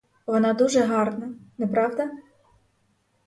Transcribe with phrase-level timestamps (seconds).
[0.25, 2.09] Вона дуже гарна, не правда?